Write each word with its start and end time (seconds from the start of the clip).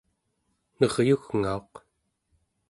neryugngauq 0.77 1.71